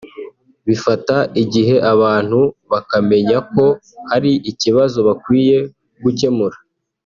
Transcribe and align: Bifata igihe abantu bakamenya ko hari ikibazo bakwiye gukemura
Bifata 0.67 1.17
igihe 1.43 1.75
abantu 1.93 2.39
bakamenya 2.71 3.37
ko 3.51 3.65
hari 4.09 4.31
ikibazo 4.51 4.97
bakwiye 5.07 5.57
gukemura 6.05 6.57